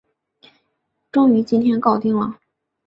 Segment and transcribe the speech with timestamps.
[1.11, 2.39] 终于今天搞定了